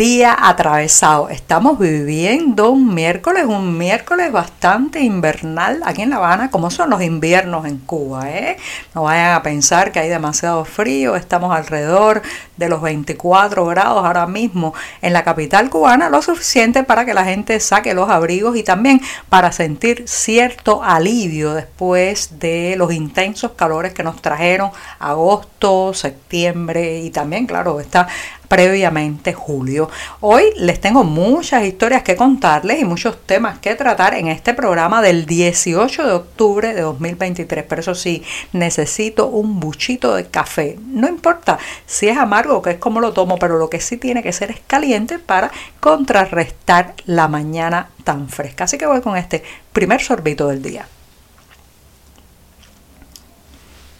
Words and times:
día 0.00 0.34
atravesado. 0.34 1.28
Estamos 1.28 1.78
viviendo 1.78 2.70
un 2.70 2.94
miércoles, 2.94 3.44
un 3.44 3.76
miércoles 3.76 4.32
bastante 4.32 5.00
invernal 5.00 5.82
aquí 5.84 6.00
en 6.00 6.08
La 6.08 6.16
Habana, 6.16 6.50
como 6.50 6.70
son 6.70 6.88
los 6.88 7.02
inviernos 7.02 7.66
en 7.66 7.76
Cuba. 7.76 8.30
¿eh? 8.30 8.56
No 8.94 9.02
vayan 9.02 9.34
a 9.34 9.42
pensar 9.42 9.92
que 9.92 9.98
hay 9.98 10.08
demasiado 10.08 10.64
frío, 10.64 11.16
estamos 11.16 11.54
alrededor 11.54 12.22
de 12.56 12.70
los 12.70 12.80
24 12.80 13.66
grados 13.66 14.02
ahora 14.02 14.26
mismo 14.26 14.72
en 15.02 15.12
la 15.12 15.22
capital 15.22 15.68
cubana, 15.68 16.08
lo 16.08 16.22
suficiente 16.22 16.82
para 16.82 17.04
que 17.04 17.12
la 17.12 17.26
gente 17.26 17.60
saque 17.60 17.92
los 17.92 18.08
abrigos 18.08 18.56
y 18.56 18.62
también 18.62 19.02
para 19.28 19.52
sentir 19.52 20.04
cierto 20.06 20.82
alivio 20.82 21.52
después 21.52 22.38
de 22.38 22.74
los 22.78 22.90
intensos 22.94 23.50
calores 23.50 23.92
que 23.92 24.02
nos 24.02 24.22
trajeron 24.22 24.70
agosto, 24.98 25.92
septiembre 25.92 27.00
y 27.00 27.10
también, 27.10 27.46
claro, 27.46 27.80
está 27.80 28.08
previamente 28.50 29.32
julio. 29.32 29.88
Hoy 30.18 30.42
les 30.56 30.80
tengo 30.80 31.04
muchas 31.04 31.64
historias 31.64 32.02
que 32.02 32.16
contarles 32.16 32.80
y 32.80 32.84
muchos 32.84 33.24
temas 33.24 33.60
que 33.60 33.76
tratar 33.76 34.14
en 34.14 34.26
este 34.26 34.54
programa 34.54 35.00
del 35.02 35.24
18 35.24 36.04
de 36.04 36.12
octubre 36.12 36.74
de 36.74 36.80
2023. 36.80 37.64
Pero 37.68 37.80
eso 37.80 37.94
sí, 37.94 38.24
necesito 38.52 39.28
un 39.28 39.60
buchito 39.60 40.16
de 40.16 40.26
café. 40.26 40.76
No 40.84 41.08
importa 41.08 41.60
si 41.86 42.08
es 42.08 42.18
amargo 42.18 42.60
que 42.60 42.70
es 42.70 42.78
como 42.78 42.98
lo 42.98 43.12
tomo, 43.12 43.38
pero 43.38 43.56
lo 43.56 43.70
que 43.70 43.78
sí 43.78 43.96
tiene 43.98 44.20
que 44.20 44.32
ser 44.32 44.50
es 44.50 44.58
caliente 44.66 45.20
para 45.20 45.52
contrarrestar 45.78 46.94
la 47.06 47.28
mañana 47.28 47.90
tan 48.02 48.28
fresca. 48.28 48.64
Así 48.64 48.78
que 48.78 48.86
voy 48.86 49.00
con 49.00 49.16
este 49.16 49.44
primer 49.72 50.02
sorbito 50.02 50.48
del 50.48 50.60
día. 50.60 50.86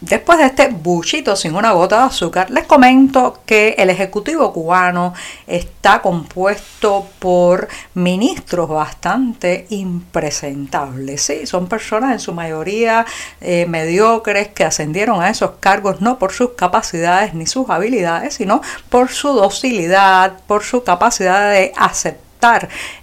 Después 0.01 0.39
de 0.39 0.45
este 0.45 0.69
buchito 0.69 1.35
sin 1.35 1.53
una 1.55 1.73
gota 1.73 1.99
de 1.99 2.05
azúcar, 2.05 2.49
les 2.49 2.65
comento 2.65 3.41
que 3.45 3.75
el 3.77 3.91
Ejecutivo 3.91 4.51
cubano 4.51 5.13
está 5.45 6.01
compuesto 6.01 7.05
por 7.19 7.67
ministros 7.93 8.67
bastante 8.67 9.67
impresentables. 9.69 11.21
¿sí? 11.21 11.45
Son 11.45 11.67
personas 11.67 12.13
en 12.13 12.19
su 12.19 12.33
mayoría 12.33 13.05
eh, 13.41 13.67
mediocres 13.67 14.47
que 14.47 14.63
ascendieron 14.63 15.21
a 15.21 15.29
esos 15.29 15.51
cargos 15.59 16.01
no 16.01 16.17
por 16.17 16.33
sus 16.33 16.53
capacidades 16.53 17.35
ni 17.35 17.45
sus 17.45 17.69
habilidades, 17.69 18.33
sino 18.33 18.61
por 18.89 19.09
su 19.09 19.27
docilidad, 19.33 20.39
por 20.47 20.63
su 20.63 20.83
capacidad 20.83 21.51
de 21.51 21.73
aceptar 21.77 22.31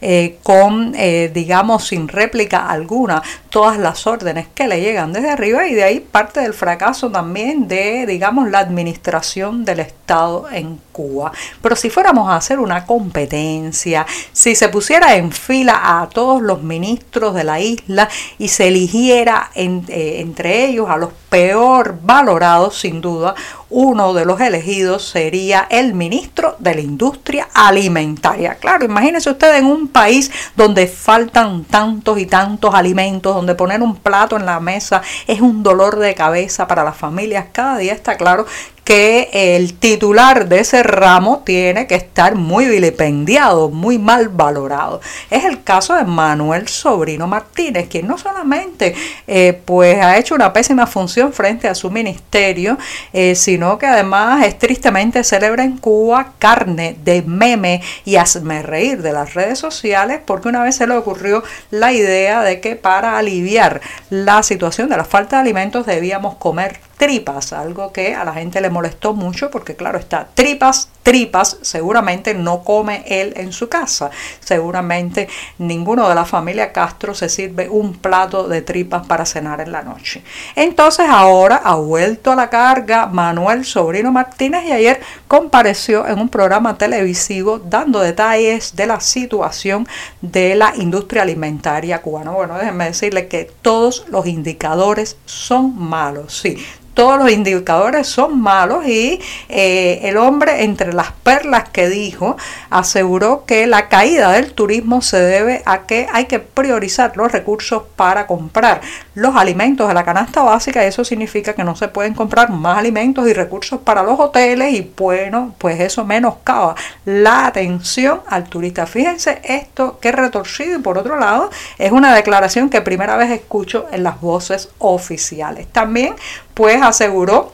eh, 0.01 0.39
con, 0.43 0.95
eh, 0.97 1.31
digamos, 1.33 1.87
sin 1.87 2.09
réplica 2.09 2.69
alguna, 2.69 3.23
todas 3.59 3.77
las 3.77 4.07
órdenes 4.07 4.47
que 4.55 4.69
le 4.69 4.81
llegan 4.81 5.13
desde 5.13 5.31
arriba 5.31 5.67
y 5.67 5.75
de 5.75 5.83
ahí 5.83 5.99
parte 5.99 6.39
del 6.39 6.55
fracaso 6.55 7.11
también 7.11 7.67
de, 7.67 8.07
digamos, 8.07 8.49
la 8.49 8.61
administración 8.61 9.65
del 9.65 9.81
Estado 9.81 10.49
en 10.53 10.79
Cuba. 10.93 11.33
Pero 11.61 11.75
si 11.75 11.91
fuéramos 11.91 12.29
a 12.29 12.37
hacer 12.37 12.61
una 12.61 12.87
competencia, 12.87 14.07
si 14.33 14.55
se 14.55 14.69
pusiera 14.69 15.17
en 15.17 15.33
fila 15.33 16.01
a 16.01 16.09
todos 16.09 16.41
los 16.41 16.63
ministros 16.63 17.35
de 17.35 17.43
la 17.43 17.59
isla 17.59 18.09
y 18.39 18.47
se 18.47 18.69
eligiera 18.69 19.51
eh, 19.57 20.21
entre 20.21 20.67
ellos 20.67 20.89
a 20.89 20.97
los 20.97 21.11
peor 21.29 21.99
valorados, 22.01 22.79
sin 22.79 23.01
duda, 23.01 23.35
uno 23.71 24.15
de 24.15 24.25
los 24.25 24.41
elegidos 24.41 25.07
sería 25.07 25.67
el 25.69 25.95
ministro 25.95 26.57
de 26.59 26.75
la 26.75 26.81
industria 26.81 27.49
alimentaria. 27.53 28.55
Claro, 28.55 28.85
imagínense 28.85 29.31
usted 29.31 29.57
en 29.57 29.67
un 29.67 29.89
país 29.89 30.31
donde 30.57 30.87
faltan 30.87 31.65
tantos 31.65 32.19
y 32.19 32.27
tantos 32.27 32.75
alimentos, 32.75 33.35
donde 33.35 33.48
poner 33.55 33.83
un 33.83 33.97
plato 33.97 34.37
en 34.37 34.47
la 34.47 34.61
mesa 34.61 35.03
es 35.27 35.41
un 35.41 35.63
dolor 35.63 35.99
de 35.99 36.15
cabeza 36.15 36.67
para 36.67 36.85
las 36.85 36.97
familias. 36.97 37.47
Cada 37.53 37.79
día 37.79 37.93
está 37.93 38.17
claro 38.17 38.47
que 38.89 39.29
el 39.35 39.75
titular 39.75 40.49
de 40.49 40.61
ese 40.61 40.83
ramo 40.83 41.43
tiene 41.45 41.87
que 41.87 41.95
estar 41.95 42.37
muy 42.37 42.65
vilipendiado, 42.65 43.69
muy 43.69 43.99
mal 43.99 44.31
valorado. 44.31 45.03
Es 45.29 45.45
el 45.45 45.63
caso 45.63 45.95
de 45.95 46.05
Manuel 46.05 46.69
Sobrino 46.69 47.27
Martínez, 47.27 47.87
quien 47.91 48.07
no 48.07 48.17
solamente 48.17 48.95
eh, 49.27 49.61
pues 49.67 49.99
ha 49.99 50.17
hecho 50.17 50.35
una 50.35 50.55
pésima 50.55 50.87
función 50.87 51.35
frente 51.35 51.69
a 51.69 51.75
su 51.75 51.91
ministerio, 51.91 52.79
eh, 53.13 53.35
sino 53.35 53.77
que 53.77 53.85
además 53.85 54.47
es 54.47 54.59
tristemente 54.59 55.23
célebre 55.23 55.65
en 55.65 55.77
Cuba, 55.77 56.33
carne 56.39 56.97
de 57.05 57.21
meme 57.21 57.83
y 58.07 58.17
hazme 58.17 58.63
reír 58.63 59.03
de 59.03 59.13
las 59.13 59.35
redes 59.35 59.59
sociales, 59.59 60.21
porque 60.25 60.49
una 60.49 60.63
vez 60.63 60.77
se 60.77 60.87
le 60.87 60.95
ocurrió 60.95 61.45
la 61.71 61.93
idea 61.93 62.43
de 62.43 62.61
que 62.63 62.75
para 62.75 63.19
aliviar 63.19 63.83
la 64.09 64.43
situación 64.43 64.89
de 64.89 64.97
la 64.97 65.05
falta 65.05 65.37
de 65.37 65.43
alimentos 65.43 65.85
debíamos 65.85 66.37
comer 66.37 66.88
tripas, 66.99 67.53
algo 67.53 67.93
que 67.93 68.15
a 68.15 68.25
la 68.25 68.35
gente 68.35 68.61
le 68.61 68.71
molestó 68.71 69.15
mucho 69.15 69.51
porque 69.51 69.77
claro 69.77 69.99
está, 69.99 70.29
tripas, 70.35 70.91
tripas, 71.03 71.57
seguramente 71.63 72.35
no 72.35 72.63
come 72.63 73.05
él 73.07 73.33
en 73.37 73.53
su 73.53 73.69
casa, 73.69 74.11
seguramente 74.41 75.29
ninguno 75.59 76.09
de 76.09 76.15
la 76.15 76.25
familia 76.25 76.73
Castro 76.73 77.15
se 77.15 77.29
sirve 77.29 77.69
un 77.69 77.95
plato 77.95 78.49
de 78.49 78.63
tripas 78.63 79.07
para 79.07 79.25
cenar 79.25 79.61
en 79.61 79.73
la 79.73 79.83
noche. 79.83 80.23
Entonces 80.57 81.07
ahora 81.09 81.63
ha 81.65 81.77
vuelto 81.77 82.33
a 82.33 82.37
la 82.37 82.51
carga 82.51 83.07
Manuel 83.07 83.65
Sobrino 83.65 84.11
Martínez 84.11 84.65
y 84.67 84.73
ayer 84.73 85.01
compareció 85.29 86.07
en 86.07 86.19
un 86.19 86.29
programa 86.29 86.77
televisivo 86.77 87.61
dando 87.61 88.01
detalles 88.01 88.75
de 88.75 88.87
la 88.87 89.01
situación 89.01 89.87
de 90.21 90.57
la 90.57 90.75
industria 90.77 91.23
alimentaria 91.23 92.03
cubana. 92.03 92.33
Bueno, 92.33 92.59
déjenme 92.59 92.87
decirle 92.87 93.29
que 93.29 93.51
todos 93.63 94.05
los 94.09 94.27
indicadores 94.27 95.17
son 95.27 95.79
malos, 95.79 96.37
sí 96.37 96.59
todos 96.99 97.17
los 97.17 97.31
indicadores 97.31 98.09
son 98.09 98.41
malos 98.41 98.85
y 98.85 99.21
eh, 99.49 100.01
el 100.03 100.17
hombre, 100.17 100.65
entre 100.65 100.93
las 100.93 101.13
perlas 101.13 101.69
que 101.69 101.89
dijo, 101.89 102.37
aseguró 102.71 103.45
que 103.47 103.69
la 103.69 103.89
caída 103.89 104.33
del 104.33 104.53
turismo 104.53 105.01
se 105.01 105.21
debe 105.21 105.63
a 105.65 105.87
que 105.87 106.09
hay 106.13 106.25
que 106.25 106.41
priorizar 106.41 107.17
los 107.17 107.31
recursos 107.31 107.85
para 107.95 108.27
comprar 108.27 108.81
los 109.15 109.37
alimentos 109.37 109.87
de 109.87 109.95
la 109.95 110.05
canasta 110.05 110.43
básica 110.43 110.85
eso 110.85 111.05
significa 111.05 111.53
que 111.53 111.63
no 111.63 111.77
se 111.77 111.87
pueden 111.87 112.15
comprar 112.15 112.51
más 112.51 112.79
alimentos 112.79 113.29
y 113.29 113.33
recursos 113.33 113.79
para 113.81 114.03
los 114.03 114.19
hoteles 114.19 114.75
y 114.75 114.93
bueno, 114.97 115.55
pues 115.59 115.79
eso 115.79 116.05
menoscaba 116.05 116.75
la 117.05 117.47
atención 117.47 118.23
al 118.27 118.49
turista. 118.49 118.87
Fíjense 118.87 119.41
esto 119.45 120.01
que 120.01 120.11
retorcido 120.11 120.81
y 120.81 120.83
por 120.83 120.99
otro 120.99 121.17
lado 121.17 121.51
es 121.79 121.93
una 121.93 122.13
declaración 122.13 122.71
que 122.71 122.81
primera 122.81 123.17
vez 123.17 123.31
escucho 123.31 123.87
en 123.93 124.03
las 124.03 124.21
voces 124.21 124.71
oficiales. 124.79 125.69
También 125.69 126.17
pues 126.59 126.83
aseguró 126.83 127.53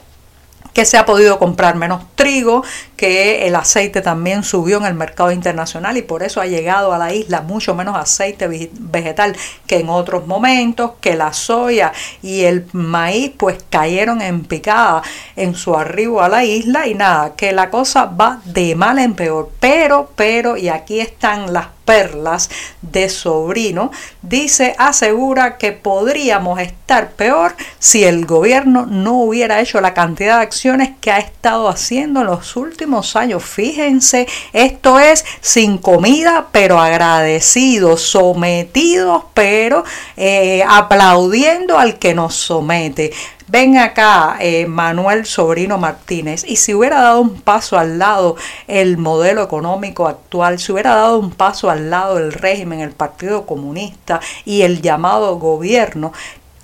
que 0.73 0.83
se 0.83 0.97
ha 0.97 1.05
podido 1.05 1.37
comprar 1.37 1.75
menos 1.75 2.01
trigo, 2.15 2.63
que 2.95 3.47
el 3.47 3.55
aceite 3.55 4.01
también 4.01 4.43
subió 4.43 4.77
en 4.77 4.85
el 4.85 4.93
mercado 4.93 5.31
internacional 5.31 5.97
y 5.97 6.01
por 6.01 6.23
eso 6.23 6.41
ha 6.41 6.45
llegado 6.45 6.93
a 6.93 6.97
la 6.97 7.13
isla 7.13 7.41
mucho 7.41 7.75
menos 7.75 7.95
aceite 7.95 8.47
vegetal 8.47 9.35
que 9.67 9.79
en 9.79 9.89
otros 9.89 10.27
momentos, 10.27 10.91
que 11.01 11.15
la 11.15 11.33
soya 11.33 11.91
y 12.21 12.43
el 12.43 12.65
maíz 12.71 13.31
pues 13.37 13.63
cayeron 13.69 14.21
en 14.21 14.43
picada 14.43 15.01
en 15.35 15.55
su 15.55 15.75
arribo 15.75 16.21
a 16.21 16.29
la 16.29 16.45
isla 16.45 16.87
y 16.87 16.95
nada, 16.95 17.35
que 17.35 17.51
la 17.51 17.69
cosa 17.69 18.05
va 18.05 18.41
de 18.45 18.75
mal 18.75 18.99
en 18.99 19.13
peor, 19.13 19.51
pero, 19.59 20.11
pero, 20.15 20.57
y 20.57 20.69
aquí 20.69 20.99
están 20.99 21.53
las 21.53 21.67
perlas 21.85 22.49
de 22.81 23.09
sobrino, 23.09 23.91
dice, 24.21 24.75
asegura 24.77 25.57
que 25.57 25.71
podríamos 25.71 26.59
estar 26.59 27.11
peor 27.11 27.55
si 27.79 28.03
el 28.03 28.25
gobierno 28.25 28.85
no 28.87 29.21
hubiera 29.21 29.61
hecho 29.61 29.79
la 29.81 29.93
cantidad 29.93 30.37
de 30.37 30.43
acciones 30.43 30.91
que 30.99 31.11
ha 31.11 31.19
estado 31.19 31.69
haciendo 31.69 32.21
en 32.21 32.27
los 32.27 32.55
últimos 32.55 32.84
años. 33.15 33.43
Fíjense, 33.43 34.27
esto 34.53 34.99
es 34.99 35.25
sin 35.41 35.77
comida, 35.77 36.47
pero 36.51 36.79
agradecidos, 36.79 38.01
sometidos, 38.01 39.23
pero 39.33 39.83
eh, 40.15 40.63
aplaudiendo 40.67 41.77
al 41.77 41.97
que 41.97 42.13
nos 42.13 42.35
somete. 42.35 43.11
Ven 43.47 43.77
acá, 43.77 44.37
eh, 44.39 44.65
Manuel 44.65 45.25
Sobrino 45.25 45.77
Martínez, 45.77 46.43
y 46.47 46.55
si 46.55 46.73
hubiera 46.73 47.01
dado 47.01 47.21
un 47.21 47.41
paso 47.41 47.77
al 47.77 47.99
lado 47.99 48.37
el 48.67 48.97
modelo 48.97 49.43
económico 49.43 50.07
actual, 50.07 50.57
si 50.57 50.71
hubiera 50.71 50.95
dado 50.95 51.19
un 51.19 51.31
paso 51.31 51.69
al 51.69 51.91
lado 51.91 52.17
el 52.17 52.33
régimen, 52.33 52.79
el 52.81 52.91
Partido 52.91 53.45
Comunista 53.45 54.19
y 54.45 54.63
el 54.63 54.81
llamado 54.81 55.37
gobierno, 55.37 56.11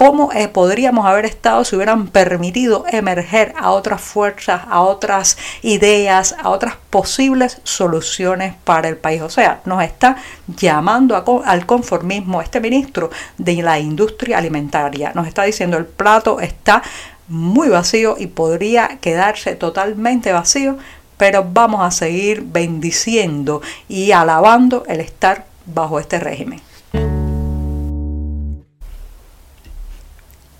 cómo 0.01 0.31
eh, 0.33 0.47
podríamos 0.47 1.05
haber 1.05 1.25
estado 1.25 1.63
si 1.63 1.75
hubieran 1.75 2.07
permitido 2.07 2.85
emerger 2.91 3.53
a 3.55 3.69
otras 3.69 4.01
fuerzas, 4.01 4.63
a 4.67 4.81
otras 4.81 5.37
ideas, 5.61 6.35
a 6.41 6.49
otras 6.49 6.73
posibles 6.89 7.61
soluciones 7.65 8.55
para 8.63 8.89
el 8.89 8.97
país. 8.97 9.21
O 9.21 9.29
sea, 9.29 9.61
nos 9.65 9.83
está 9.83 10.17
llamando 10.47 11.15
al 11.45 11.65
conformismo 11.67 12.41
este 12.41 12.59
ministro 12.59 13.11
de 13.37 13.61
la 13.61 13.77
industria 13.77 14.39
alimentaria. 14.39 15.11
Nos 15.13 15.27
está 15.27 15.43
diciendo 15.43 15.77
el 15.77 15.85
plato 15.85 16.39
está 16.39 16.81
muy 17.27 17.69
vacío 17.69 18.15
y 18.17 18.25
podría 18.25 18.97
quedarse 19.01 19.53
totalmente 19.53 20.33
vacío, 20.33 20.79
pero 21.17 21.45
vamos 21.47 21.83
a 21.83 21.91
seguir 21.91 22.41
bendiciendo 22.41 23.61
y 23.87 24.13
alabando 24.13 24.83
el 24.87 24.99
estar 24.99 25.45
bajo 25.67 25.99
este 25.99 26.19
régimen. 26.19 26.70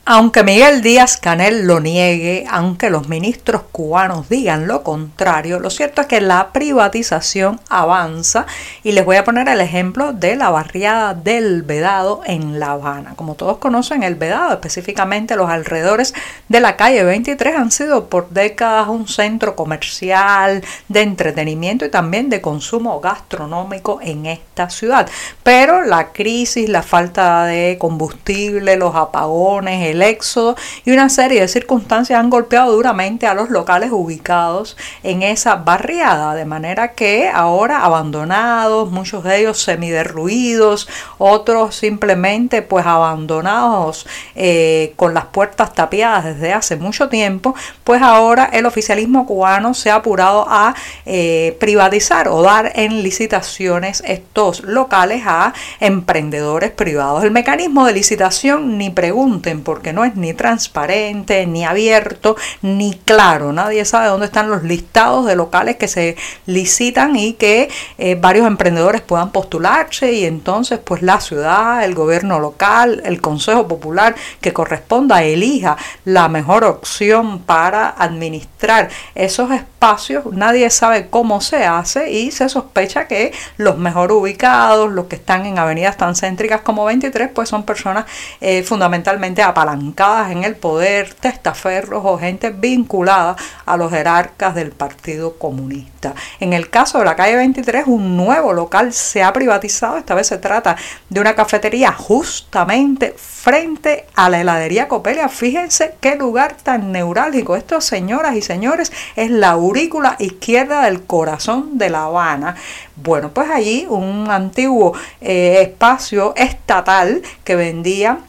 Aunque 0.04 0.44
Miguel 0.44 0.82
Díaz 0.82 1.18
Canel 1.18 1.68
lo 1.68 1.80
niegue, 1.80 2.48
aunque 2.50 2.90
los 2.90 3.08
ministros 3.08 3.62
cubanos 3.72 4.30
digan 4.30 4.68
lo 4.68 4.82
contrario, 4.82 5.60
lo 5.60 5.70
cierto 5.70 6.02
es 6.02 6.08
que 6.08 6.22
la 6.22 6.52
privatización 6.52 7.62
avanza 7.70 8.48
y 8.82 8.94
les 8.94 9.06
voy 9.06 9.18
a 9.18 9.24
poner 9.24 9.48
el 9.48 9.62
ejemplo 9.62 10.12
de 10.12 10.36
la 10.36 10.50
barriada 10.50 11.14
del 11.14 11.62
Vedado 11.62 12.22
en 12.26 12.60
La 12.60 12.72
Habana. 12.72 13.14
Como 13.16 13.36
todos 13.36 13.60
conocen, 13.60 14.02
el 14.02 14.16
Vedado, 14.16 14.54
específicamente 14.54 15.36
los 15.36 15.52
alrededores 15.52 16.16
de 16.50 16.60
la 16.60 16.78
calle 16.78 17.04
23, 17.04 17.56
han 17.56 17.72
sido 17.72 18.10
por 18.10 18.32
décadas 18.32 18.88
un 18.88 19.08
centro 19.08 19.56
comercial, 19.56 20.64
de 20.90 21.02
entretenimiento 21.02 21.86
y 21.86 21.92
también 21.92 22.30
de 22.30 22.42
consumo 22.42 23.00
gastronómico 23.02 24.00
en 24.02 24.26
esta 24.26 24.72
ciudad. 24.72 25.08
Pero 25.44 25.84
la 25.84 26.12
crisis, 26.12 26.68
la 26.70 26.82
falta 26.82 27.46
de 27.46 27.78
combustible, 27.80 28.78
los 28.78 28.96
apagones, 28.96 29.92
el 29.92 30.01
éxodo 30.04 30.56
y 30.86 30.92
una 30.92 31.10
serie 31.10 31.42
de 31.42 31.48
circunstancias 31.48 32.20
han 32.20 32.30
golpeado 32.30 32.72
duramente 32.72 33.28
a 33.28 33.34
los 33.34 33.50
locales 33.50 33.92
ubicados 33.92 34.78
en 35.04 35.24
esa 35.24 35.56
barriada, 35.56 36.36
de 36.36 36.46
manera 36.46 36.94
que 36.94 37.30
ahora 37.30 37.84
abandonados, 37.84 38.92
muchos 38.92 39.24
de 39.24 39.40
ellos 39.40 39.62
semiderruidos, 39.62 40.88
otros 41.18 41.76
simplemente 41.76 42.62
pues 42.62 42.86
abandonados 42.86 44.08
eh, 44.36 44.94
con 44.96 45.14
las 45.14 45.26
puertas 45.26 45.74
tapiadas 45.74 46.26
desde 46.26 46.54
hace 46.54 46.76
mucho 46.76 47.10
tiempo, 47.10 47.56
pues 47.84 48.02
ahora 48.02 48.50
el 48.54 48.66
oficialismo 48.66 49.26
cubano 49.26 49.74
se 49.74 49.92
ha 49.92 49.96
apurado 49.96 50.46
a 50.50 50.76
eh, 51.06 51.58
privatizar 51.60 52.28
o 52.28 52.42
dar 52.42 52.72
en 52.76 53.04
licitaciones 53.04 54.04
estos 54.06 54.64
locales 54.64 55.24
a 55.26 55.54
emprendedores 55.80 56.72
privados. 56.72 57.24
El 57.24 57.32
mecanismo 57.32 57.86
de 57.86 57.94
licitación 57.94 58.78
ni 58.78 58.90
pregunten 58.90 59.64
porque 59.82 59.94
no 59.94 60.06
es 60.06 60.16
ni 60.16 60.36
transparente, 60.36 61.48
ni 61.48 61.66
abierto, 61.66 62.36
ni 62.62 62.94
claro. 62.94 63.52
Nadie 63.52 63.84
sabe 63.84 64.10
dónde 64.10 64.28
están 64.28 64.48
los 64.48 64.62
listados 64.62 65.26
de 65.26 65.36
locales 65.36 65.78
que 65.78 65.88
se 65.88 66.18
licitan 66.46 67.16
y 67.16 67.34
que 67.34 67.68
eh, 67.98 68.14
varios 68.14 68.46
emprendedores 68.46 69.02
puedan 69.02 69.32
postularse 69.32 70.14
y 70.14 70.26
entonces 70.26 70.78
pues 70.78 71.02
la 71.02 71.20
ciudad, 71.20 71.84
el 71.84 71.96
gobierno 71.96 72.40
local, 72.40 73.02
el 73.06 73.22
Consejo 73.22 73.68
Popular 73.68 74.14
que 74.40 74.54
corresponda 74.54 75.24
elija 75.24 75.78
la 76.06 76.28
mejor 76.28 76.64
opción 76.64 77.40
para 77.40 77.90
administrar 77.90 78.90
esos 79.16 79.50
espacios. 79.50 80.26
Nadie 80.32 80.70
sabe 80.70 81.10
cómo 81.10 81.42
se 81.42 81.66
hace 81.66 82.12
y 82.12 82.30
se 82.30 82.50
sospecha 82.50 83.08
que 83.08 83.34
los 83.58 83.80
mejor 83.80 84.12
ubicados, 84.12 84.92
los 84.92 85.08
que 85.08 85.16
están 85.16 85.48
en 85.48 85.58
avenidas 85.58 85.98
tan 85.98 86.16
céntricas 86.16 86.62
como 86.62 86.86
23, 86.86 87.32
pues 87.34 87.50
son 87.50 87.64
personas 87.64 88.06
eh, 88.42 88.62
fundamentalmente 88.62 89.42
apalancadas 89.72 90.32
en 90.32 90.44
el 90.44 90.56
poder, 90.56 91.14
testaferros 91.14 92.04
o 92.06 92.18
gente 92.18 92.50
vinculada 92.50 93.36
a 93.66 93.78
los 93.78 93.92
jerarcas 93.92 94.54
del 94.56 94.72
Partido 94.72 95.38
Comunista. 95.38 96.14
En 96.40 96.54
el 96.54 96.70
caso 96.70 97.00
de 97.00 97.06
la 97.06 97.16
calle 97.16 97.36
23, 97.36 97.86
un 97.88 98.18
nuevo 98.18 98.54
local 98.54 98.92
se 98.94 99.24
ha 99.24 99.32
privatizado. 99.32 99.98
Esta 99.98 100.16
vez 100.16 100.28
se 100.28 100.38
trata 100.38 100.76
de 101.10 101.20
una 101.20 101.36
cafetería 101.36 101.92
justamente 101.92 103.16
frente 103.18 104.06
a 104.16 104.30
la 104.30 104.42
heladería 104.42 104.88
Copelia. 104.88 105.30
Fíjense 105.30 105.96
qué 106.02 106.16
lugar 106.16 106.56
tan 106.62 106.92
neurálgico. 106.92 107.56
Esto, 107.56 107.80
señoras 107.82 108.36
y 108.36 108.42
señores, 108.42 108.92
es 109.16 109.32
la 109.32 109.52
aurícula 109.52 110.16
izquierda 110.20 110.84
del 110.84 111.04
corazón 111.04 111.78
de 111.78 111.90
La 111.90 112.06
Habana. 112.06 112.56
Bueno, 112.96 113.32
pues 113.34 113.50
allí 113.50 113.86
un 113.90 114.30
antiguo 114.30 114.94
eh, 115.22 115.60
espacio 115.62 116.34
estatal 116.36 117.22
que 117.44 117.56
vendía 117.56 118.20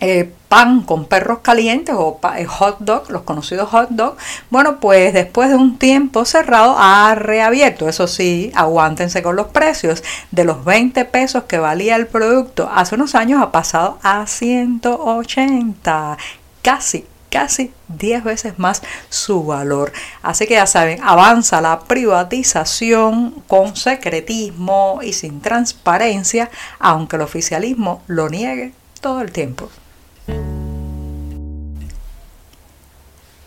eh, 0.00 0.32
pan 0.50 0.82
con 0.82 1.04
perros 1.04 1.38
calientes 1.42 1.94
o 1.96 2.18
eh, 2.36 2.44
hot 2.44 2.80
dog, 2.80 3.08
los 3.08 3.22
conocidos 3.22 3.68
hot 3.68 3.90
dog, 3.90 4.16
bueno, 4.50 4.80
pues 4.80 5.14
después 5.14 5.48
de 5.48 5.54
un 5.54 5.78
tiempo 5.78 6.24
cerrado 6.24 6.74
ha 6.76 7.14
reabierto. 7.14 7.88
Eso 7.88 8.08
sí, 8.08 8.50
aguántense 8.56 9.22
con 9.22 9.36
los 9.36 9.46
precios. 9.46 10.02
De 10.32 10.42
los 10.44 10.64
20 10.64 11.04
pesos 11.04 11.44
que 11.44 11.58
valía 11.58 11.94
el 11.94 12.08
producto 12.08 12.68
hace 12.74 12.96
unos 12.96 13.14
años 13.14 13.40
ha 13.40 13.52
pasado 13.52 14.00
a 14.02 14.26
180. 14.26 16.18
Casi 16.62 17.06
casi 17.30 17.72
10 17.86 18.24
veces 18.24 18.58
más 18.58 18.82
su 19.08 19.44
valor. 19.44 19.92
Así 20.20 20.48
que 20.48 20.54
ya 20.54 20.66
saben, 20.66 20.98
avanza 21.04 21.60
la 21.60 21.78
privatización 21.78 23.42
con 23.46 23.76
secretismo 23.76 24.98
y 25.00 25.12
sin 25.12 25.40
transparencia, 25.40 26.50
aunque 26.80 27.14
el 27.14 27.22
oficialismo 27.22 28.02
lo 28.08 28.28
niegue 28.28 28.72
todo 29.00 29.20
el 29.20 29.30
tiempo. 29.30 29.70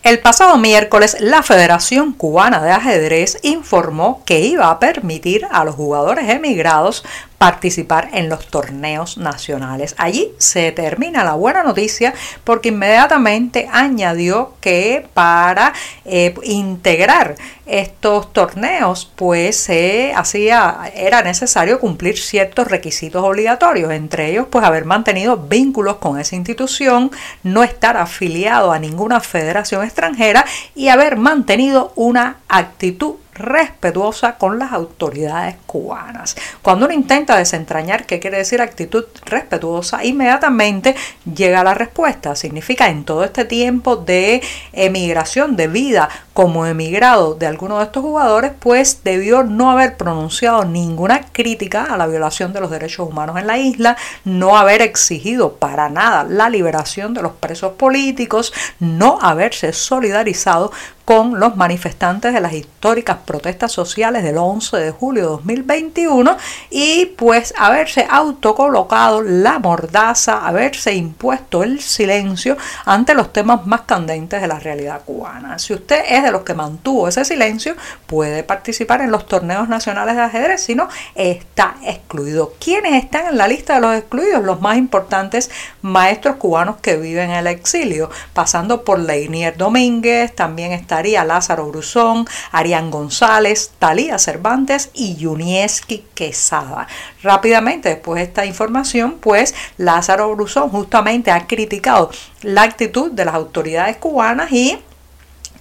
El 0.04 0.18
pasado 0.18 0.58
miércoles, 0.58 1.16
la 1.18 1.42
Federación 1.42 2.12
Cubana 2.12 2.62
de 2.62 2.70
Ajedrez 2.70 3.38
informó 3.40 4.22
que 4.26 4.40
iba 4.40 4.68
a 4.68 4.78
permitir 4.78 5.46
a 5.50 5.64
los 5.64 5.76
jugadores 5.76 6.28
emigrados 6.28 7.06
participar 7.44 8.08
en 8.14 8.30
los 8.30 8.46
torneos 8.46 9.18
nacionales. 9.18 9.94
Allí 9.98 10.32
se 10.38 10.72
termina 10.72 11.24
la 11.24 11.34
buena 11.34 11.62
noticia 11.62 12.14
porque 12.42 12.70
inmediatamente 12.70 13.68
añadió 13.70 14.54
que 14.62 15.06
para 15.12 15.74
eh, 16.06 16.34
integrar 16.44 17.34
estos 17.66 18.32
torneos 18.32 19.12
pues 19.14 19.56
se 19.56 20.14
hacía 20.16 20.90
era 20.94 21.20
necesario 21.20 21.80
cumplir 21.80 22.18
ciertos 22.18 22.68
requisitos 22.68 23.22
obligatorios 23.22 23.92
entre 23.92 24.30
ellos 24.30 24.46
pues 24.50 24.64
haber 24.64 24.84
mantenido 24.84 25.36
vínculos 25.36 25.96
con 25.96 26.18
esa 26.18 26.36
institución 26.36 27.10
no 27.42 27.62
estar 27.62 27.96
afiliado 27.96 28.72
a 28.72 28.78
ninguna 28.78 29.20
federación 29.20 29.82
extranjera 29.82 30.44
y 30.74 30.88
haber 30.88 31.16
mantenido 31.16 31.92
una 31.96 32.36
actitud 32.48 33.14
respetuosa 33.34 34.36
con 34.36 34.58
las 34.58 34.72
autoridades 34.72 35.56
cubanas. 35.66 36.36
Cuando 36.62 36.86
uno 36.86 36.94
intenta 36.94 37.36
desentrañar 37.36 38.06
qué 38.06 38.20
quiere 38.20 38.38
decir 38.38 38.60
actitud 38.60 39.04
respetuosa, 39.24 40.04
inmediatamente 40.04 40.94
llega 41.34 41.64
la 41.64 41.74
respuesta. 41.74 42.36
Significa 42.36 42.88
en 42.88 43.04
todo 43.04 43.24
este 43.24 43.44
tiempo 43.44 43.96
de 43.96 44.42
emigración, 44.72 45.56
de 45.56 45.68
vida 45.68 46.08
como 46.32 46.66
emigrado 46.66 47.34
de 47.34 47.46
alguno 47.46 47.78
de 47.78 47.84
estos 47.84 48.02
jugadores, 48.02 48.52
pues 48.58 49.02
debió 49.04 49.44
no 49.44 49.70
haber 49.70 49.96
pronunciado 49.96 50.64
ninguna 50.64 51.26
crítica 51.32 51.84
a 51.84 51.96
la 51.96 52.06
violación 52.06 52.52
de 52.52 52.60
los 52.60 52.70
derechos 52.70 53.08
humanos 53.08 53.38
en 53.38 53.46
la 53.46 53.58
isla, 53.58 53.96
no 54.24 54.56
haber 54.56 54.82
exigido 54.82 55.54
para 55.56 55.88
nada 55.88 56.24
la 56.24 56.48
liberación 56.48 57.14
de 57.14 57.22
los 57.22 57.32
presos 57.32 57.74
políticos, 57.74 58.52
no 58.80 59.18
haberse 59.20 59.72
solidarizado 59.72 60.72
con 61.04 61.38
los 61.38 61.56
manifestantes 61.56 62.32
de 62.32 62.40
las 62.40 62.54
históricas 62.54 63.18
protestas 63.26 63.72
sociales 63.72 64.22
del 64.22 64.38
11 64.38 64.78
de 64.78 64.90
julio 64.90 65.22
de 65.22 65.28
2021 65.28 66.36
y 66.70 67.06
pues 67.16 67.52
haberse 67.58 68.06
autocolocado 68.08 69.20
la 69.20 69.58
mordaza, 69.58 70.46
haberse 70.46 70.94
impuesto 70.94 71.62
el 71.62 71.80
silencio 71.80 72.56
ante 72.86 73.14
los 73.14 73.32
temas 73.32 73.66
más 73.66 73.82
candentes 73.82 74.40
de 74.40 74.48
la 74.48 74.58
realidad 74.58 75.02
cubana. 75.04 75.58
Si 75.58 75.74
usted 75.74 76.04
es 76.08 76.22
de 76.22 76.30
los 76.30 76.42
que 76.42 76.54
mantuvo 76.54 77.08
ese 77.08 77.24
silencio, 77.24 77.76
puede 78.06 78.42
participar 78.42 79.02
en 79.02 79.10
los 79.10 79.26
torneos 79.26 79.68
nacionales 79.68 80.16
de 80.16 80.22
ajedrez, 80.22 80.62
si 80.62 80.74
no, 80.74 80.88
está 81.14 81.76
excluido. 81.84 82.54
¿Quiénes 82.58 83.02
están 83.02 83.26
en 83.26 83.36
la 83.36 83.48
lista 83.48 83.74
de 83.74 83.80
los 83.80 83.94
excluidos? 83.96 84.42
Los 84.42 84.60
más 84.60 84.78
importantes 84.78 85.50
maestros 85.82 86.36
cubanos 86.36 86.76
que 86.78 86.96
viven 86.96 87.30
en 87.30 87.36
el 87.36 87.46
exilio, 87.46 88.10
pasando 88.32 88.84
por 88.84 88.98
Leinier 88.98 89.56
Domínguez, 89.56 90.34
también 90.34 90.72
está 90.72 90.93
Lázaro 91.02 91.66
Bruzón, 91.66 92.26
Arián 92.52 92.90
González, 92.90 93.72
Talía 93.78 94.18
Cervantes 94.18 94.90
y 94.94 95.16
Yunieski 95.16 96.04
Quesada. 96.14 96.86
Rápidamente, 97.22 97.88
después 97.88 98.20
de 98.20 98.24
esta 98.24 98.46
información, 98.46 99.18
pues 99.20 99.54
Lázaro 99.76 100.34
Bruzón 100.34 100.70
justamente 100.70 101.30
ha 101.30 101.46
criticado 101.46 102.10
la 102.42 102.62
actitud 102.62 103.10
de 103.10 103.24
las 103.24 103.34
autoridades 103.34 103.96
cubanas 103.96 104.52
y 104.52 104.78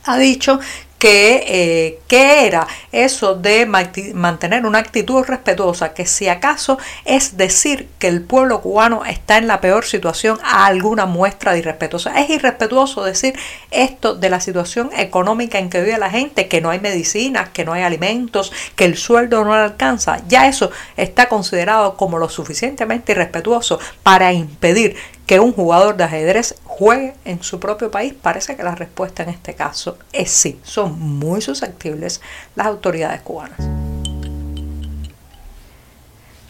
ha 0.06 0.18
dicho 0.18 0.60
que, 1.04 1.44
eh, 1.50 2.00
¿qué 2.08 2.48
era 2.48 2.66
eso 2.94 3.36
de 3.36 3.66
mantener 3.66 4.66
una 4.66 4.80
actitud 4.80 5.26
respetuosa, 5.26 5.94
que 5.94 6.06
si 6.06 6.30
acaso 6.30 6.78
es 7.04 7.36
decir 7.36 7.90
que 8.00 8.08
el 8.08 8.22
pueblo 8.22 8.62
cubano 8.62 9.04
está 9.04 9.38
en 9.38 9.48
la 9.48 9.60
peor 9.60 9.84
situación 9.84 10.40
a 10.46 10.66
alguna 10.66 11.06
muestra 11.06 11.52
de 11.52 11.60
irrespetuosa. 11.60 12.18
Es 12.22 12.30
irrespetuoso 12.30 13.04
decir 13.04 13.38
esto 13.70 14.16
de 14.16 14.30
la 14.30 14.40
situación 14.40 14.92
económica 14.96 15.60
en 15.60 15.70
que 15.70 15.82
vive 15.82 15.98
la 15.98 16.10
gente, 16.10 16.48
que 16.48 16.62
no 16.62 16.70
hay 16.70 16.80
medicinas, 16.80 17.50
que 17.50 17.66
no 17.66 17.74
hay 17.74 17.84
alimentos, 17.84 18.54
que 18.78 18.86
el 18.86 18.96
sueldo 18.96 19.44
no 19.44 19.54
alcanza. 19.54 20.22
Ya 20.30 20.48
eso 20.48 20.72
está 20.96 21.28
considerado 21.28 21.98
como 21.98 22.18
lo 22.18 22.30
suficientemente 22.30 23.12
irrespetuoso 23.12 23.78
para 24.04 24.32
impedir 24.32 24.96
que 25.26 25.40
un 25.40 25.54
jugador 25.54 25.98
de 25.98 26.04
ajedrez 26.04 26.56
juegue 26.66 27.16
en 27.26 27.42
su 27.44 27.60
propio 27.60 27.92
país? 27.92 28.14
Parece 28.14 28.56
que 28.56 28.64
la 28.64 28.76
respuesta 28.76 29.24
en 29.24 29.30
este 29.30 29.54
caso 29.54 29.98
es 30.12 30.32
sí. 30.32 30.60
Son 30.64 31.00
muy 31.00 31.42
susceptibles 31.42 32.22
las 32.56 32.68
autoridades 32.68 33.22
cubanas. 33.22 33.60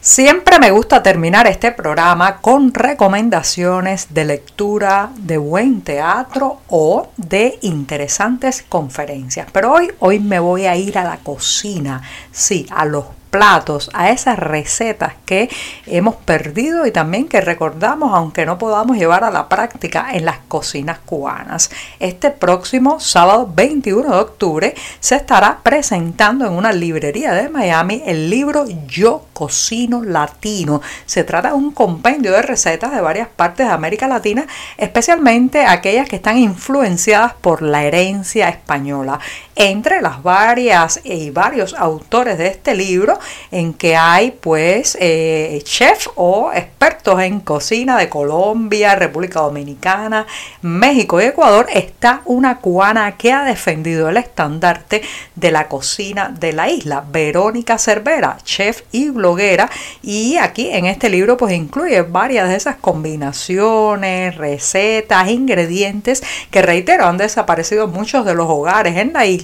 Siempre 0.03 0.59
me 0.59 0.71
gusta 0.71 1.01
terminar 1.01 1.47
este 1.47 1.71
programa 1.71 2.41
con 2.41 2.73
recomendaciones 2.73 4.13
de 4.13 4.25
lectura, 4.25 5.11
de 5.15 5.37
buen 5.37 5.81
teatro 5.81 6.59
o 6.67 7.07
de 7.15 7.57
interesantes 7.61 8.65
conferencias. 8.67 9.47
Pero 9.53 9.71
hoy, 9.71 9.93
hoy 9.99 10.19
me 10.19 10.39
voy 10.39 10.65
a 10.65 10.75
ir 10.75 10.97
a 10.97 11.05
la 11.05 11.19
cocina, 11.19 12.01
sí, 12.33 12.65
a 12.69 12.83
los 12.83 13.05
platos, 13.33 13.89
a 13.93 14.11
esas 14.11 14.37
recetas 14.37 15.13
que 15.25 15.49
hemos 15.87 16.13
perdido 16.17 16.85
y 16.85 16.91
también 16.91 17.27
que 17.27 17.41
recordamos 17.41 18.13
aunque 18.13 18.45
no 18.45 18.59
podamos 18.59 18.95
llevar 18.95 19.23
a 19.23 19.31
la 19.31 19.49
práctica 19.49 20.09
en 20.13 20.25
las 20.25 20.37
cocinas 20.47 20.99
cubanas. 20.99 21.71
Este 21.99 22.29
próximo 22.29 22.99
sábado 22.99 23.49
21 23.51 24.07
de 24.07 24.17
octubre 24.17 24.75
se 24.99 25.15
estará 25.15 25.61
presentando 25.63 26.45
en 26.45 26.53
una 26.53 26.71
librería 26.71 27.33
de 27.33 27.49
Miami 27.49 28.03
el 28.05 28.29
libro 28.29 28.65
Yo 28.87 29.25
Cocino 29.33 30.03
Latino. 30.03 30.83
Se 31.07 31.23
trata 31.23 31.47
de 31.47 31.55
un 31.55 31.71
compendio 31.71 32.33
de 32.33 32.43
recetas 32.43 32.91
de 32.93 33.01
varias 33.01 33.29
partes 33.29 33.65
de 33.65 33.73
América 33.73 34.07
Latina, 34.07 34.45
especialmente 34.77 35.65
aquellas 35.65 36.07
que 36.07 36.17
están 36.17 36.37
influenciadas 36.37 37.33
por 37.33 37.63
la 37.63 37.83
herencia 37.83 38.47
española. 38.49 39.19
Entre 39.55 40.01
las 40.01 40.23
varias 40.23 40.99
y 41.03 41.29
varios 41.29 41.73
autores 41.75 42.37
de 42.37 42.47
este 42.47 42.73
libro 42.73 43.19
en 43.51 43.73
que 43.73 43.95
hay 43.95 44.31
pues 44.31 44.97
eh, 44.99 45.61
chefs 45.63 46.09
o 46.15 46.51
expertos 46.53 47.21
en 47.21 47.39
cocina 47.39 47.97
de 47.97 48.09
Colombia, 48.09 48.95
República 48.95 49.41
Dominicana, 49.41 50.25
México 50.61 51.21
y 51.21 51.25
Ecuador, 51.25 51.67
está 51.73 52.21
una 52.25 52.59
cubana 52.59 53.17
que 53.17 53.31
ha 53.31 53.43
defendido 53.43 54.09
el 54.09 54.17
estandarte 54.17 55.01
de 55.35 55.51
la 55.51 55.67
cocina 55.67 56.29
de 56.29 56.53
la 56.53 56.69
isla, 56.69 57.03
Verónica 57.11 57.77
Cervera, 57.77 58.37
chef 58.43 58.83
y 58.91 59.09
bloguera, 59.09 59.69
y 60.01 60.37
aquí 60.37 60.69
en 60.69 60.85
este 60.85 61.09
libro 61.09 61.37
pues 61.37 61.53
incluye 61.53 62.01
varias 62.01 62.49
de 62.49 62.55
esas 62.55 62.77
combinaciones, 62.77 64.35
recetas, 64.37 65.29
ingredientes 65.29 66.23
que 66.49 66.61
reitero 66.61 67.05
han 67.05 67.17
desaparecido 67.17 67.87
muchos 67.87 68.25
de 68.25 68.33
los 68.33 68.49
hogares 68.49 68.97
en 68.97 69.13
la 69.13 69.25
isla, 69.25 69.42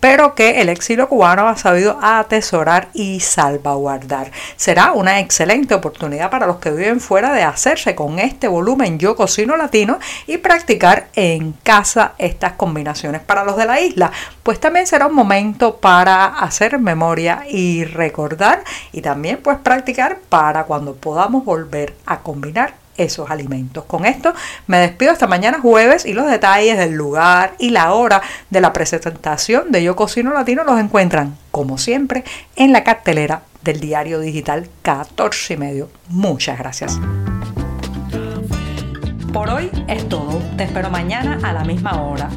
pero 0.00 0.34
que 0.34 0.60
el 0.60 0.68
exilio 0.68 1.08
cubano 1.08 1.48
ha 1.48 1.56
sabido 1.56 1.98
atesorar 2.02 2.88
y 2.94 3.20
salvaguardar. 3.20 4.30
Será 4.56 4.92
una 4.92 5.20
excelente 5.20 5.74
oportunidad 5.74 6.30
para 6.30 6.46
los 6.46 6.58
que 6.58 6.70
viven 6.70 7.00
fuera 7.00 7.32
de 7.32 7.42
hacerse 7.42 7.94
con 7.94 8.18
este 8.18 8.48
volumen 8.48 8.98
Yo 8.98 9.16
Cocino 9.16 9.56
Latino 9.56 9.98
y 10.26 10.38
practicar 10.38 11.08
en 11.14 11.52
casa 11.62 12.12
estas 12.18 12.52
combinaciones. 12.52 13.20
Para 13.22 13.44
los 13.44 13.56
de 13.56 13.66
la 13.66 13.80
isla, 13.80 14.12
pues 14.42 14.60
también 14.60 14.86
será 14.86 15.06
un 15.06 15.14
momento 15.14 15.76
para 15.76 16.26
hacer 16.26 16.78
memoria 16.78 17.44
y 17.48 17.84
recordar 17.84 18.62
y 18.92 19.02
también 19.02 19.40
pues 19.42 19.58
practicar 19.58 20.18
para 20.28 20.64
cuando 20.64 20.94
podamos 20.94 21.44
volver 21.44 21.94
a 22.06 22.20
combinar 22.20 22.87
esos 22.98 23.30
alimentos. 23.30 23.84
Con 23.84 24.04
esto 24.04 24.34
me 24.66 24.78
despido 24.78 25.12
hasta 25.12 25.26
mañana 25.26 25.60
jueves 25.60 26.04
y 26.04 26.12
los 26.12 26.26
detalles 26.26 26.76
del 26.76 26.92
lugar 26.92 27.54
y 27.58 27.70
la 27.70 27.94
hora 27.94 28.20
de 28.50 28.60
la 28.60 28.72
presentación 28.72 29.72
de 29.72 29.82
Yo 29.82 29.96
Cocino 29.96 30.32
Latino 30.32 30.64
los 30.64 30.78
encuentran, 30.78 31.38
como 31.50 31.78
siempre, 31.78 32.24
en 32.56 32.72
la 32.72 32.84
cartelera 32.84 33.42
del 33.62 33.80
diario 33.80 34.20
digital 34.20 34.68
14 34.82 35.54
y 35.54 35.56
medio. 35.56 35.90
Muchas 36.08 36.58
gracias. 36.58 36.98
Por 39.32 39.50
hoy 39.50 39.70
es 39.88 40.08
todo. 40.08 40.40
Te 40.56 40.64
espero 40.64 40.90
mañana 40.90 41.38
a 41.42 41.52
la 41.52 41.64
misma 41.64 42.02
hora. 42.02 42.30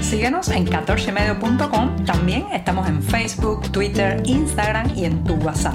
Síguenos 0.00 0.48
en 0.48 0.66
14medio.com. 0.66 2.04
También 2.04 2.46
estamos 2.52 2.88
en 2.88 3.02
Facebook, 3.02 3.70
Twitter, 3.72 4.22
Instagram 4.24 4.92
y 4.96 5.04
en 5.04 5.24
tu 5.24 5.34
WhatsApp. 5.34 5.74